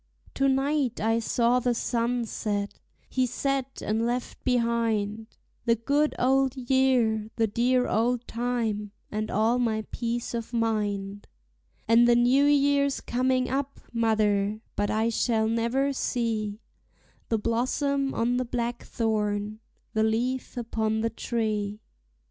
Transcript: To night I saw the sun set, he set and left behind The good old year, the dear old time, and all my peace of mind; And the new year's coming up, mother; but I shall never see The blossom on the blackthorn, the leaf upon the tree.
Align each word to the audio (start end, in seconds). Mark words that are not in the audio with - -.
To 0.33 0.47
night 0.49 0.99
I 0.99 1.19
saw 1.19 1.59
the 1.59 1.75
sun 1.75 2.25
set, 2.25 2.79
he 3.07 3.27
set 3.27 3.83
and 3.85 4.03
left 4.03 4.43
behind 4.43 5.27
The 5.65 5.75
good 5.75 6.15
old 6.17 6.55
year, 6.57 7.29
the 7.35 7.45
dear 7.45 7.87
old 7.87 8.25
time, 8.27 8.93
and 9.11 9.29
all 9.29 9.59
my 9.59 9.85
peace 9.91 10.33
of 10.33 10.53
mind; 10.53 11.27
And 11.87 12.07
the 12.07 12.15
new 12.15 12.45
year's 12.45 12.99
coming 12.99 13.47
up, 13.47 13.79
mother; 13.93 14.61
but 14.75 14.89
I 14.89 15.09
shall 15.09 15.47
never 15.47 15.93
see 15.93 16.59
The 17.29 17.37
blossom 17.37 18.15
on 18.15 18.37
the 18.37 18.45
blackthorn, 18.45 19.59
the 19.93 20.01
leaf 20.01 20.57
upon 20.57 21.01
the 21.01 21.11
tree. 21.11 21.79